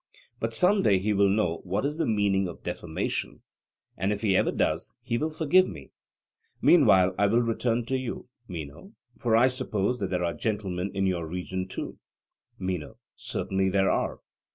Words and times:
But 0.39 0.55
some 0.55 0.81
day 0.81 0.97
he 0.97 1.13
will 1.13 1.29
know 1.29 1.57
what 1.63 1.85
is 1.85 1.99
the 1.99 2.07
meaning 2.07 2.47
of 2.47 2.63
defamation, 2.63 3.43
and 3.95 4.11
if 4.11 4.21
he 4.21 4.35
ever 4.35 4.51
does, 4.51 4.95
he 4.99 5.19
will 5.19 5.29
forgive 5.29 5.67
me. 5.67 5.91
Meanwhile 6.59 7.13
I 7.19 7.27
will 7.27 7.43
return 7.43 7.85
to 7.85 7.95
you, 7.95 8.27
Meno; 8.47 8.93
for 9.19 9.35
I 9.37 9.47
suppose 9.47 9.99
that 9.99 10.09
there 10.09 10.25
are 10.25 10.33
gentlemen 10.33 10.89
in 10.95 11.05
your 11.05 11.27
region 11.29 11.67
too? 11.67 11.99
MENO: 12.57 12.97
Certainly 13.15 13.69
there 13.69 13.91
are. 13.91 14.21